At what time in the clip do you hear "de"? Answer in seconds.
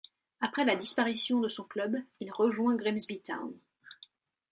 1.41-1.47